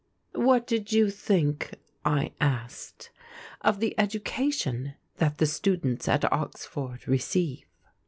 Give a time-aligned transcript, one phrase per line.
[0.33, 3.11] "What did you think," I asked,
[3.61, 7.65] "of the education that the students at Oxford receive?"